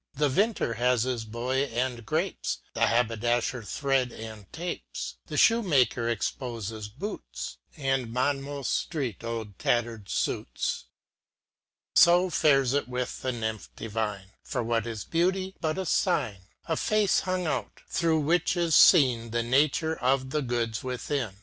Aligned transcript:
The 0.15 0.29
Vintner 0.29 0.73
has 0.77 1.03
his 1.03 1.25
boy 1.25 1.65
and 1.65 2.03
grapes, 2.07 2.57
The 2.73 2.87
Haberdafher 2.87 3.61
thread 3.63 4.11
and 4.11 4.51
tapes, 4.51 5.17
The 5.27 5.37
Shoemaker 5.37 6.07
expofes 6.07 6.87
boots, 6.89 7.59
And 7.77 8.11
Monmouth 8.11 8.65
Street 8.65 9.23
old 9.23 9.59
tatter'd 9.59 10.09
fuits. 10.09 10.85
So 11.93 12.31
fares 12.31 12.73
it 12.73 12.87
with 12.87 13.21
the 13.21 13.31
nymph 13.31 13.69
divine 13.75 14.29
j 14.29 14.33
For 14.41 14.63
what 14.63 14.87
is 14.87 15.03
Beauty 15.05 15.53
but 15.61 15.77
a 15.77 15.85
Sign? 15.85 16.45
A 16.65 16.75
face 16.75 17.19
hung 17.19 17.45
out, 17.45 17.81
thro' 17.87 18.17
which 18.17 18.57
is 18.57 18.73
feen 18.73 19.29
The 19.29 19.43
nature 19.43 19.95
of 19.95 20.31
the 20.31 20.41
goods 20.41 20.83
within. 20.83 21.35